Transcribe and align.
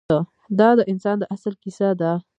دا 0.59 0.69
د 0.79 0.81
انسان 0.91 1.15
د 1.19 1.23
اصل 1.35 1.53
کیسه 1.63 1.89
ده. 2.01 2.11